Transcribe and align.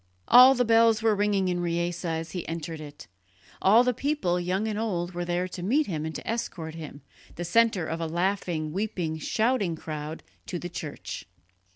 All 0.27 0.55
the 0.55 0.65
bells 0.65 1.03
were 1.03 1.13
ringing 1.15 1.47
in 1.47 1.59
Riese 1.59 2.03
as 2.05 2.31
he 2.31 2.47
entered 2.47 2.81
it; 2.81 3.05
all 3.61 3.83
the 3.83 3.93
people, 3.93 4.39
young 4.39 4.67
and 4.67 4.79
old, 4.79 5.11
were 5.11 5.25
there 5.25 5.47
to 5.49 5.61
meet 5.61 5.85
him 5.85 6.07
and 6.07 6.15
to 6.15 6.27
escort 6.27 6.73
him, 6.73 7.03
the 7.35 7.45
centre 7.45 7.85
of 7.85 8.01
a 8.01 8.07
laughing, 8.07 8.73
weeping, 8.73 9.19
shouting 9.19 9.75
crowd, 9.75 10.23
to 10.47 10.57
the 10.57 10.69
church. 10.69 11.27